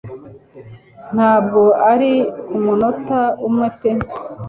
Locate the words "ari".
1.91-2.11